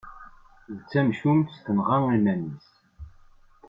D 0.77 0.79
tamcumt 0.91 1.51
tenɣa 1.63 1.97
iman-is. 2.17 2.67